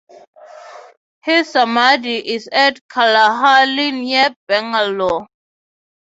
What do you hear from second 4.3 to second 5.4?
Bangalore.